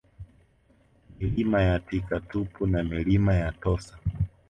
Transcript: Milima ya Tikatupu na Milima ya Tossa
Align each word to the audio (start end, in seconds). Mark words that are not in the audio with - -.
Milima 1.19 1.61
ya 1.61 1.79
Tikatupu 1.79 2.67
na 2.67 2.83
Milima 2.83 3.33
ya 3.35 3.51
Tossa 3.51 3.97